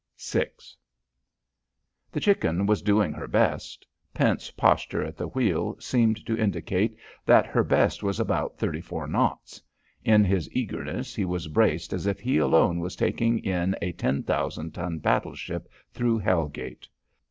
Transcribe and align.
VI 0.19 0.47
The 2.11 2.19
Chicken 2.19 2.65
was 2.65 2.81
doing 2.81 3.13
her 3.13 3.27
best. 3.27 3.85
Pent's 4.15 4.49
posture 4.49 5.03
at 5.03 5.15
the 5.15 5.27
wheel 5.27 5.75
seemed 5.79 6.25
to 6.25 6.35
indicate 6.39 6.97
that 7.23 7.45
her 7.45 7.63
best 7.63 8.01
was 8.01 8.19
about 8.19 8.57
thirty 8.57 8.81
four 8.81 9.05
knots. 9.05 9.61
In 10.03 10.23
his 10.23 10.49
eagerness 10.53 11.13
he 11.13 11.23
was 11.23 11.47
braced 11.47 11.93
as 11.93 12.07
if 12.07 12.19
he 12.19 12.39
alone 12.39 12.79
was 12.79 12.95
taking 12.95 13.37
in 13.45 13.75
a 13.79 13.91
10,000 13.91 14.71
ton 14.73 14.97
battleship 14.97 15.69
through 15.93 16.17
Hell 16.17 16.47
Gate. 16.47 16.87